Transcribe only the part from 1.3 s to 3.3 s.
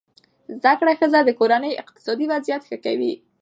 کورنۍ اقتصادي وضعیت ښه کوي.